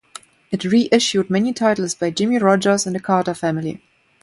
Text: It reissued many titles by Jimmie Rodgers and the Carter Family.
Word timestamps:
It 0.49 0.63
reissued 0.65 1.29
many 1.29 1.53
titles 1.53 1.93
by 1.93 2.09
Jimmie 2.09 2.39
Rodgers 2.39 2.87
and 2.87 2.95
the 2.95 2.99
Carter 2.99 3.35
Family. 3.35 3.83